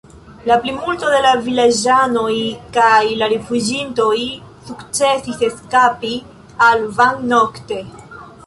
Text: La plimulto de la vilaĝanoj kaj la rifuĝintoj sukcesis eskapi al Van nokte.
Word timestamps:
La 0.51 0.55
plimulto 0.61 1.09
de 1.15 1.19
la 1.25 1.33
vilaĝanoj 1.47 2.37
kaj 2.79 3.03
la 3.21 3.29
rifuĝintoj 3.35 4.17
sukcesis 4.71 5.45
eskapi 5.51 6.15
al 6.71 6.87
Van 7.01 7.25
nokte. 7.35 7.83